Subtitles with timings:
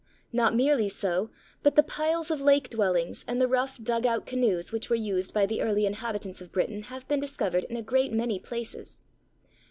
[0.33, 1.29] Not merely so,
[1.61, 5.31] but the piles of lake dwellings and the rough dug out canoes which were used
[5.31, 9.01] by the early inhabitants of Britain have been discovered in a great many places.